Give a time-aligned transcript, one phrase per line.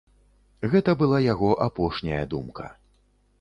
[0.71, 2.67] Гэта была яго апошняя думка.